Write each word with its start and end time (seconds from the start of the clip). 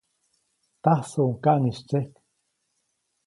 Tajsuʼuŋ 0.83 1.31
kaŋʼis 1.43 1.79
tsyejk. 1.87 2.13